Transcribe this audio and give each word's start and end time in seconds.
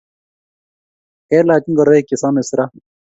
Kelaj 1.29 1.59
ngoroik 1.71 2.05
che 2.09 2.15
samis 2.21 2.49
raaa 2.57 2.75